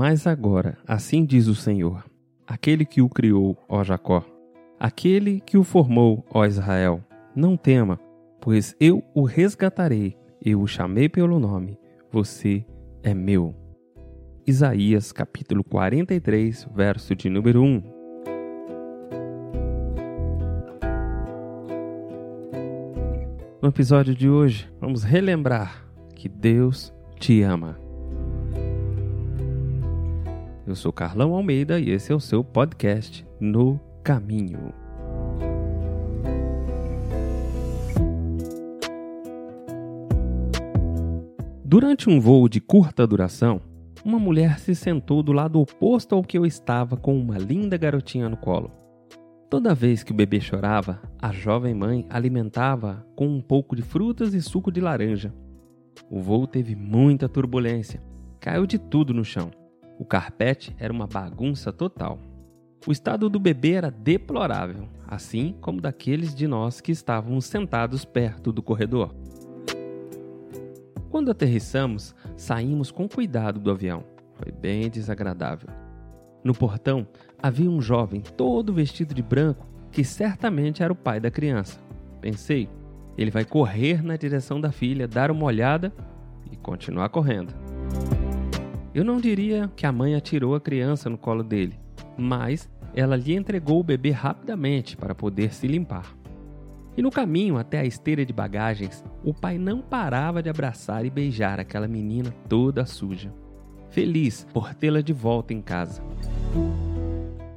Mas 0.00 0.26
agora, 0.26 0.78
assim 0.88 1.26
diz 1.26 1.46
o 1.46 1.54
Senhor, 1.54 2.02
aquele 2.46 2.86
que 2.86 3.02
o 3.02 3.08
criou, 3.10 3.54
ó 3.68 3.84
Jacó, 3.84 4.24
aquele 4.78 5.42
que 5.42 5.58
o 5.58 5.62
formou, 5.62 6.24
ó 6.32 6.46
Israel, 6.46 7.04
não 7.36 7.54
tema, 7.54 8.00
pois 8.40 8.74
eu 8.80 9.04
o 9.14 9.24
resgatarei, 9.24 10.16
eu 10.42 10.62
o 10.62 10.66
chamei 10.66 11.06
pelo 11.06 11.38
nome, 11.38 11.78
você 12.10 12.64
é 13.02 13.12
meu. 13.12 13.54
Isaías 14.46 15.12
capítulo 15.12 15.62
43, 15.62 16.66
verso 16.74 17.14
de 17.14 17.28
número 17.28 17.62
1. 17.62 17.82
No 23.60 23.68
episódio 23.68 24.14
de 24.14 24.30
hoje, 24.30 24.66
vamos 24.80 25.02
relembrar 25.02 25.86
que 26.14 26.26
Deus 26.26 26.90
te 27.18 27.42
ama. 27.42 27.89
Eu 30.66 30.76
sou 30.76 30.92
Carlão 30.92 31.34
Almeida 31.34 31.80
e 31.80 31.90
esse 31.90 32.12
é 32.12 32.14
o 32.14 32.20
seu 32.20 32.44
podcast 32.44 33.26
No 33.40 33.80
Caminho. 34.04 34.74
Durante 41.64 42.10
um 42.10 42.20
voo 42.20 42.48
de 42.48 42.60
curta 42.60 43.06
duração, 43.06 43.60
uma 44.04 44.18
mulher 44.18 44.58
se 44.58 44.74
sentou 44.74 45.22
do 45.22 45.32
lado 45.32 45.58
oposto 45.58 46.14
ao 46.14 46.22
que 46.22 46.36
eu 46.36 46.44
estava 46.44 46.96
com 46.96 47.18
uma 47.18 47.38
linda 47.38 47.76
garotinha 47.78 48.28
no 48.28 48.36
colo. 48.36 48.70
Toda 49.48 49.74
vez 49.74 50.02
que 50.02 50.12
o 50.12 50.14
bebê 50.14 50.40
chorava, 50.40 51.00
a 51.18 51.32
jovem 51.32 51.74
mãe 51.74 52.06
alimentava 52.10 53.04
com 53.16 53.26
um 53.26 53.40
pouco 53.40 53.74
de 53.74 53.82
frutas 53.82 54.34
e 54.34 54.42
suco 54.42 54.70
de 54.70 54.80
laranja. 54.80 55.34
O 56.10 56.20
voo 56.20 56.46
teve 56.46 56.76
muita 56.76 57.28
turbulência, 57.28 58.02
caiu 58.38 58.66
de 58.66 58.78
tudo 58.78 59.14
no 59.14 59.24
chão. 59.24 59.50
O 60.00 60.04
carpete 60.06 60.74
era 60.78 60.90
uma 60.90 61.06
bagunça 61.06 61.70
total. 61.70 62.18
O 62.86 62.90
estado 62.90 63.28
do 63.28 63.38
bebê 63.38 63.72
era 63.72 63.90
deplorável, 63.90 64.88
assim 65.06 65.54
como 65.60 65.78
daqueles 65.78 66.34
de 66.34 66.48
nós 66.48 66.80
que 66.80 66.90
estávamos 66.90 67.44
sentados 67.44 68.02
perto 68.02 68.50
do 68.50 68.62
corredor. 68.62 69.14
Quando 71.10 71.30
aterrissamos, 71.30 72.14
saímos 72.34 72.90
com 72.90 73.06
cuidado 73.06 73.60
do 73.60 73.70
avião. 73.70 74.02
Foi 74.36 74.50
bem 74.50 74.88
desagradável. 74.88 75.68
No 76.42 76.54
portão 76.54 77.06
havia 77.38 77.70
um 77.70 77.82
jovem 77.82 78.22
todo 78.22 78.72
vestido 78.72 79.12
de 79.12 79.22
branco 79.22 79.66
que 79.92 80.02
certamente 80.02 80.82
era 80.82 80.94
o 80.94 80.96
pai 80.96 81.20
da 81.20 81.30
criança. 81.30 81.78
Pensei, 82.22 82.70
ele 83.18 83.30
vai 83.30 83.44
correr 83.44 84.02
na 84.02 84.16
direção 84.16 84.62
da 84.62 84.72
filha, 84.72 85.06
dar 85.06 85.30
uma 85.30 85.44
olhada 85.44 85.92
e 86.50 86.56
continuar 86.56 87.10
correndo. 87.10 87.52
Eu 88.92 89.04
não 89.04 89.20
diria 89.20 89.70
que 89.76 89.86
a 89.86 89.92
mãe 89.92 90.16
atirou 90.16 90.54
a 90.54 90.60
criança 90.60 91.08
no 91.08 91.16
colo 91.16 91.44
dele, 91.44 91.78
mas 92.18 92.68
ela 92.92 93.14
lhe 93.14 93.34
entregou 93.34 93.78
o 93.78 93.84
bebê 93.84 94.10
rapidamente 94.10 94.96
para 94.96 95.14
poder 95.14 95.54
se 95.54 95.68
limpar. 95.68 96.16
E 96.96 97.02
no 97.02 97.10
caminho 97.10 97.56
até 97.56 97.78
a 97.78 97.84
esteira 97.84 98.26
de 98.26 98.32
bagagens, 98.32 99.04
o 99.22 99.32
pai 99.32 99.58
não 99.58 99.80
parava 99.80 100.42
de 100.42 100.50
abraçar 100.50 101.04
e 101.04 101.10
beijar 101.10 101.60
aquela 101.60 101.86
menina 101.86 102.34
toda 102.48 102.84
suja, 102.84 103.32
feliz 103.90 104.44
por 104.52 104.74
tê-la 104.74 105.00
de 105.00 105.12
volta 105.12 105.54
em 105.54 105.62
casa. 105.62 106.02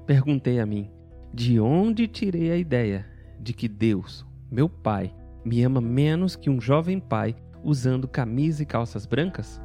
Perguntei 0.05 0.59
a 0.59 0.67
mim, 0.67 0.91
de 1.33 1.59
onde 1.59 2.07
tirei 2.07 2.51
a 2.51 2.57
ideia 2.57 3.07
de 3.39 3.53
que 3.53 3.67
Deus, 3.67 4.23
meu 4.51 4.69
pai, 4.69 5.11
me 5.44 5.63
ama 5.63 5.81
menos 5.81 6.35
que 6.35 6.50
um 6.50 6.61
jovem 6.61 7.00
pai 7.00 7.35
usando 7.63 8.07
camisa 8.07 8.61
e 8.61 8.65
calças 8.67 9.07
brancas? 9.07 9.59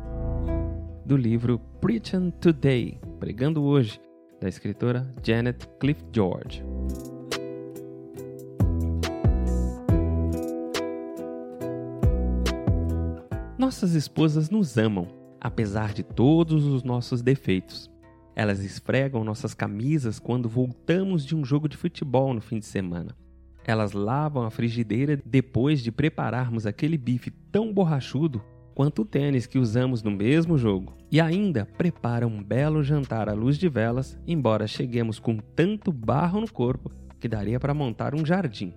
Do 1.08 1.16
livro 1.16 1.58
Preaching 1.80 2.30
Today, 2.32 3.00
Pregando 3.18 3.62
Hoje, 3.62 3.98
da 4.38 4.46
escritora 4.46 5.10
Janet 5.24 5.66
Cliff 5.80 6.04
George. 6.12 6.62
Nossas 13.56 13.94
esposas 13.94 14.50
nos 14.50 14.76
amam, 14.76 15.08
apesar 15.40 15.94
de 15.94 16.02
todos 16.02 16.66
os 16.66 16.82
nossos 16.82 17.22
defeitos. 17.22 17.90
Elas 18.36 18.62
esfregam 18.62 19.24
nossas 19.24 19.54
camisas 19.54 20.18
quando 20.18 20.46
voltamos 20.46 21.24
de 21.24 21.34
um 21.34 21.42
jogo 21.42 21.70
de 21.70 21.78
futebol 21.78 22.34
no 22.34 22.42
fim 22.42 22.58
de 22.58 22.66
semana. 22.66 23.16
Elas 23.64 23.92
lavam 23.92 24.42
a 24.42 24.50
frigideira 24.50 25.18
depois 25.24 25.82
de 25.82 25.90
prepararmos 25.90 26.66
aquele 26.66 26.98
bife 26.98 27.30
tão 27.50 27.72
borrachudo 27.72 28.44
quanto 28.78 29.02
o 29.02 29.04
tênis 29.04 29.44
que 29.44 29.58
usamos 29.58 30.04
no 30.04 30.10
mesmo 30.12 30.56
jogo. 30.56 30.96
E 31.10 31.20
ainda 31.20 31.66
preparam 31.66 32.28
um 32.28 32.40
belo 32.40 32.80
jantar 32.80 33.28
à 33.28 33.32
luz 33.32 33.58
de 33.58 33.68
velas, 33.68 34.16
embora 34.24 34.68
cheguemos 34.68 35.18
com 35.18 35.38
tanto 35.38 35.90
barro 35.90 36.40
no 36.40 36.48
corpo 36.48 36.88
que 37.18 37.26
daria 37.26 37.58
para 37.58 37.74
montar 37.74 38.14
um 38.14 38.24
jardim. 38.24 38.72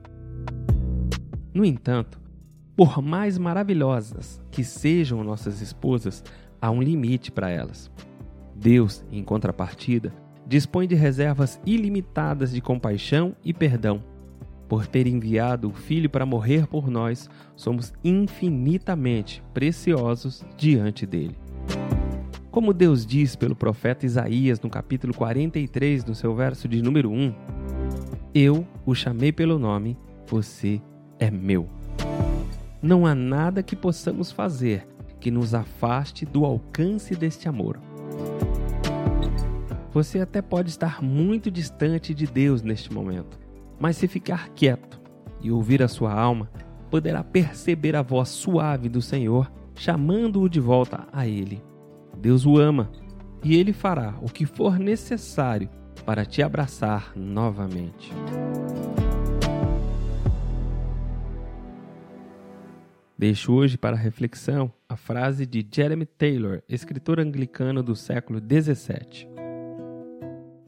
No 1.53 1.63
entanto, 1.63 2.19
por 2.75 2.99
mais 2.99 3.37
maravilhosas 3.37 4.41
que 4.49 4.63
sejam 4.63 5.23
nossas 5.23 5.61
esposas, 5.61 6.23
há 6.59 6.71
um 6.71 6.81
limite 6.81 7.31
para 7.31 7.51
elas. 7.51 7.91
Deus, 8.55 9.05
em 9.11 9.23
contrapartida, 9.23 10.11
dispõe 10.47 10.87
de 10.87 10.95
reservas 10.95 11.61
ilimitadas 11.63 12.51
de 12.51 12.59
compaixão 12.59 13.35
e 13.45 13.53
perdão. 13.53 14.03
Por 14.71 14.87
ter 14.87 15.05
enviado 15.05 15.67
o 15.67 15.73
Filho 15.73 16.09
para 16.09 16.25
morrer 16.25 16.65
por 16.65 16.89
nós, 16.89 17.29
somos 17.57 17.91
infinitamente 18.01 19.43
preciosos 19.53 20.45
diante 20.55 21.05
dele. 21.05 21.35
Como 22.49 22.73
Deus 22.73 23.05
diz 23.05 23.35
pelo 23.35 23.53
profeta 23.53 24.05
Isaías 24.05 24.61
no 24.61 24.69
capítulo 24.69 25.13
43, 25.13 26.05
no 26.05 26.15
seu 26.15 26.33
verso 26.33 26.69
de 26.69 26.81
número 26.81 27.11
1: 27.11 27.35
Eu 28.33 28.65
o 28.85 28.95
chamei 28.95 29.33
pelo 29.33 29.59
nome, 29.59 29.97
você 30.25 30.81
é 31.19 31.29
meu. 31.29 31.67
Não 32.81 33.05
há 33.05 33.13
nada 33.13 33.61
que 33.61 33.75
possamos 33.75 34.31
fazer 34.31 34.87
que 35.19 35.29
nos 35.29 35.53
afaste 35.53 36.25
do 36.25 36.45
alcance 36.45 37.13
deste 37.13 37.49
amor. 37.49 37.77
Você 39.91 40.21
até 40.21 40.41
pode 40.41 40.69
estar 40.69 41.03
muito 41.03 41.51
distante 41.51 42.13
de 42.13 42.25
Deus 42.25 42.61
neste 42.61 42.93
momento, 42.93 43.37
mas 43.81 43.97
se 43.97 44.07
ficar 44.07 44.49
quieto 44.49 45.01
e 45.41 45.51
ouvir 45.51 45.81
a 45.81 45.87
sua 45.87 46.13
alma, 46.13 46.47
poderá 46.91 47.23
perceber 47.23 47.95
a 47.95 48.03
voz 48.03 48.29
suave 48.29 48.87
do 48.87 49.01
Senhor 49.01 49.51
chamando-o 49.73 50.47
de 50.47 50.59
volta 50.59 51.07
a 51.11 51.25
Ele. 51.25 51.63
Deus 52.15 52.45
o 52.45 52.59
ama 52.59 52.91
e 53.43 53.55
Ele 53.55 53.73
fará 53.73 54.13
o 54.21 54.27
que 54.27 54.45
for 54.45 54.77
necessário 54.77 55.67
para 56.05 56.23
te 56.23 56.43
abraçar 56.43 57.13
novamente. 57.15 58.13
Deixo 63.17 63.51
hoje 63.51 63.79
para 63.79 63.95
reflexão 63.95 64.71
a 64.87 64.95
frase 64.95 65.47
de 65.47 65.67
Jeremy 65.71 66.05
Taylor, 66.05 66.61
escritor 66.69 67.19
anglicano 67.19 67.81
do 67.81 67.95
século 67.95 68.39
XVII. 68.39 69.27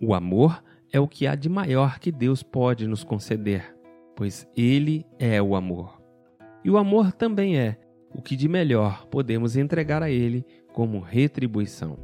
O 0.01 0.15
amor 0.15 0.63
é 0.94 1.00
o 1.00 1.07
que 1.07 1.25
há 1.25 1.34
de 1.34 1.50
maior 1.50 1.98
que 1.98 2.12
Deus 2.12 2.44
pode 2.44 2.88
nos 2.88 3.04
conceder, 3.04 3.75
pois 4.16 4.48
Ele 4.56 5.04
é 5.18 5.42
o 5.42 5.56
amor. 5.56 6.00
E 6.63 6.69
o 6.69 6.78
amor 6.78 7.12
também 7.12 7.57
é 7.57 7.80
o 8.13 8.22
que 8.22 8.36
de 8.36 8.48
melhor 8.48 9.07
podemos 9.07 9.57
entregar 9.57 10.04
a 10.04 10.10
Ele 10.12 10.45
como 10.72 11.00
retribuição. 11.00 11.98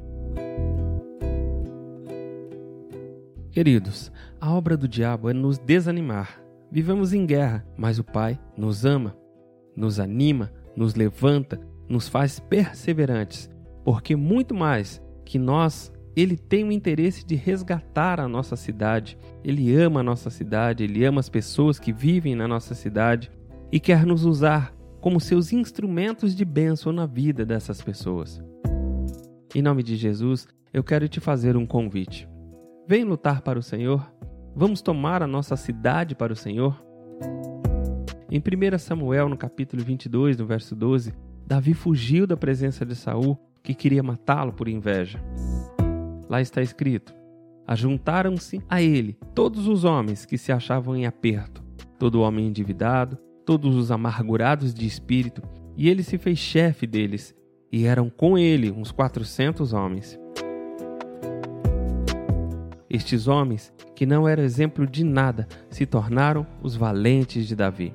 Queridos, 3.52 4.12
a 4.42 4.52
obra 4.52 4.76
do 4.76 4.88
diabo 4.88 5.30
é 5.30 5.34
nos 5.34 5.60
desanimar. 5.60 6.42
Vivemos 6.72 7.14
em 7.14 7.28
guerra, 7.28 7.66
mas 7.78 8.00
o 8.00 8.04
Pai 8.04 8.40
nos 8.58 8.86
ama, 8.86 9.16
nos 9.76 10.00
anima, 10.00 10.52
nos 10.76 10.96
levanta, 10.96 11.60
nos 11.88 12.08
faz 12.08 12.40
perseverantes, 12.40 13.50
porque 13.84 14.16
muito 14.16 14.56
mais 14.56 15.02
que 15.26 15.38
nós, 15.38 15.92
ele 16.16 16.38
tem 16.38 16.64
o 16.64 16.72
interesse 16.72 17.26
de 17.26 17.36
resgatar 17.36 18.20
a 18.20 18.28
nossa 18.28 18.56
cidade. 18.56 19.18
Ele 19.44 19.76
ama 19.76 20.00
a 20.00 20.04
nossa 20.04 20.30
cidade, 20.30 20.84
ele 20.84 21.06
ama 21.06 21.20
as 21.20 21.30
pessoas 21.30 21.80
que 21.80 21.94
vivem 21.94 22.36
na 22.36 22.48
nossa 22.48 22.74
cidade 22.74 23.32
e 23.72 23.80
quer 23.80 24.06
nos 24.06 24.26
usar 24.26 24.74
como 25.00 25.20
seus 25.20 25.54
instrumentos 25.54 26.36
de 26.36 26.44
bênção 26.44 26.92
na 26.92 27.06
vida 27.06 27.46
dessas 27.46 27.82
pessoas. 27.82 28.42
Em 29.56 29.62
nome 29.62 29.82
de 29.82 29.96
Jesus, 29.96 30.48
eu 30.74 30.84
quero 30.84 31.08
te 31.08 31.20
fazer 31.20 31.56
um 31.56 31.66
convite. 31.66 32.28
Vem 32.88 33.04
lutar 33.04 33.42
para 33.42 33.58
o 33.58 33.64
Senhor. 33.64 34.12
Vamos 34.56 34.82
tomar 34.82 35.24
a 35.24 35.28
nossa 35.28 35.56
cidade 35.56 36.16
para 36.16 36.34
o 36.34 36.36
Senhor. 36.36 36.84
Em 38.32 38.40
1 38.40 38.78
Samuel, 38.78 39.30
no 39.30 39.38
capítulo 39.38 39.84
22, 39.84 40.38
no 40.38 40.46
verso 40.46 40.76
12, 40.76 41.14
Davi 41.48 41.74
fugiu 41.74 42.28
da 42.28 42.38
presença 42.38 42.86
de 42.86 42.96
Saul, 42.96 43.38
que 43.64 43.74
queria 43.74 44.04
matá-lo 44.04 44.54
por 44.54 44.68
inveja. 44.68 45.20
Lá 46.30 46.40
está 46.40 46.62
escrito: 46.62 47.14
Ajuntaram-se 47.68 48.62
a 48.70 48.82
ele 48.82 49.18
todos 49.34 49.68
os 49.68 49.84
homens 49.84 50.26
que 50.26 50.38
se 50.38 50.52
achavam 50.52 50.96
em 50.96 51.06
aperto, 51.06 51.64
todo 51.98 52.22
homem 52.22 52.48
endividado, 52.48 53.18
todos 53.46 53.76
os 53.76 53.90
amargurados 53.90 54.74
de 54.74 54.86
espírito, 54.86 55.42
e 55.76 55.90
ele 55.90 56.04
se 56.04 56.18
fez 56.18 56.38
chefe 56.38 56.86
deles, 56.86 57.36
e 57.72 57.86
eram 57.86 58.10
com 58.10 58.38
ele 58.38 58.72
uns 58.72 58.92
quatrocentos 58.92 59.74
homens. 59.74 60.20
Estes 62.90 63.28
homens, 63.28 63.74
que 63.96 64.06
não 64.06 64.28
eram 64.28 64.44
exemplo 64.44 64.86
de 64.88 65.04
nada, 65.04 65.48
se 65.70 65.86
tornaram 65.86 66.46
os 66.62 66.76
valentes 66.76 67.48
de 67.48 67.56
Davi. 67.56 67.94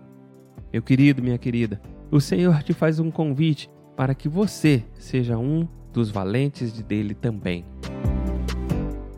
Meu 0.72 0.82
querido, 0.82 1.22
minha 1.22 1.38
querida, 1.38 1.80
o 2.10 2.20
Senhor 2.20 2.62
te 2.62 2.72
faz 2.72 3.00
um 3.00 3.10
convite 3.10 3.68
para 3.96 4.14
que 4.14 4.28
você 4.28 4.84
seja 4.94 5.36
um 5.38 5.68
dos 5.92 6.10
valentes 6.10 6.72
de 6.72 6.82
dele 6.82 7.14
também. 7.14 7.64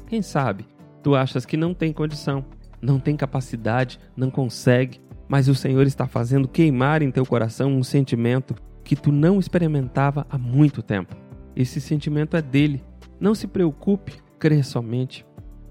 Quem 0.07 0.23
sabe 0.23 0.67
tu 1.03 1.15
achas 1.15 1.47
que 1.47 1.57
não 1.57 1.73
tem 1.73 1.93
condição, 1.93 2.45
não 2.83 2.99
tem 2.99 3.17
capacidade, 3.17 3.99
não 4.17 4.31
consegue, 4.31 5.01
mas 5.29 5.49
o 5.49 5.55
Senhor 5.55 5.87
está 5.87 6.07
fazendo 6.07 6.49
queimar 6.49 7.03
em 7.03 7.11
teu 7.11 7.25
coração 7.25 7.73
um 7.73 7.83
sentimento 7.83 8.55
que 8.85 8.97
tu 8.97 9.11
não 9.11 9.39
experimentava 9.39 10.27
há 10.31 10.39
muito 10.39 10.83
tempo. 10.83 11.17
Esse 11.55 11.81
sentimento 11.81 12.37
é 12.37 12.43
dele. 12.43 12.85
Não 13.19 13.35
se 13.35 13.47
preocupe, 13.47 14.15
crê 14.39 14.63
somente. 14.63 15.25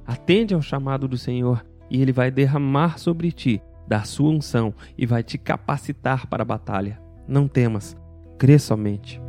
Atende 0.06 0.54
ao 0.54 0.62
chamado 0.62 1.08
do 1.08 1.18
Senhor 1.18 1.66
e 1.90 2.02
ele 2.02 2.12
vai 2.12 2.32
derramar 2.32 2.98
sobre 2.98 3.32
ti 3.32 3.62
da 3.88 4.04
sua 4.04 4.32
unção 4.32 4.74
e 4.98 5.06
vai 5.06 5.24
te 5.24 5.38
capacitar 5.38 6.28
para 6.28 6.44
a 6.44 6.46
batalha. 6.46 7.00
Não 7.28 7.48
temas, 7.48 7.96
crê 8.38 8.58
somente. 8.58 9.22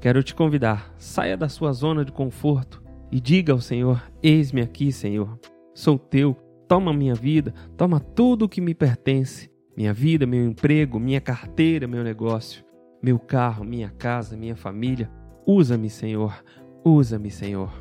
Quero 0.00 0.22
te 0.22 0.34
convidar, 0.34 0.94
saia 0.98 1.36
da 1.36 1.48
sua 1.48 1.72
zona 1.72 2.04
de 2.04 2.12
conforto 2.12 2.85
e 3.10 3.20
diga 3.20 3.52
ao 3.52 3.60
Senhor: 3.60 4.02
Eis-me 4.22 4.60
aqui, 4.60 4.92
Senhor. 4.92 5.38
Sou 5.74 5.98
teu, 5.98 6.36
Toma 6.68 6.92
minha 6.92 7.14
vida, 7.14 7.54
toma 7.76 8.00
tudo 8.00 8.44
o 8.44 8.48
que 8.48 8.60
me 8.60 8.74
pertence: 8.74 9.50
minha 9.76 9.92
vida, 9.92 10.26
meu 10.26 10.44
emprego, 10.44 10.98
minha 10.98 11.20
carteira, 11.20 11.86
meu 11.86 12.02
negócio, 12.02 12.64
meu 13.02 13.18
carro, 13.18 13.64
minha 13.64 13.90
casa, 13.90 14.36
minha 14.36 14.56
família. 14.56 15.10
Usa-me, 15.46 15.88
Senhor, 15.88 16.42
usa-me, 16.84 17.30
Senhor. 17.30 17.72